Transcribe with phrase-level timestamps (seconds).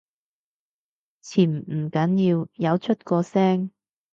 [1.23, 3.69] 潛唔緊要，有出過聲